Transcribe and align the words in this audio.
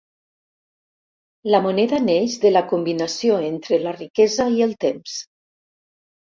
La 1.55 1.59
moneda 1.65 1.99
neix 2.07 2.39
de 2.47 2.53
la 2.55 2.65
combinació 2.73 3.37
entre 3.53 3.81
la 3.87 3.95
riquesa 4.01 4.51
i 4.59 4.69
el 4.71 4.77
temps. 4.89 5.23